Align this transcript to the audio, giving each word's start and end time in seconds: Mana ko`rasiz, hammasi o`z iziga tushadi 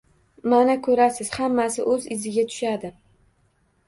Mana 0.51 0.75
ko`rasiz, 0.87 1.29
hammasi 1.35 1.85
o`z 1.91 1.97
iziga 2.15 2.47
tushadi 2.53 2.91